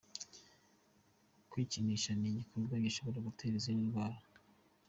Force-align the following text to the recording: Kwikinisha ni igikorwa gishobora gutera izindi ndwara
Kwikinisha 1.49 2.11
ni 2.19 2.27
igikorwa 2.31 2.75
gishobora 2.85 3.25
gutera 3.27 3.53
izindi 3.57 3.83
ndwara 3.89 4.19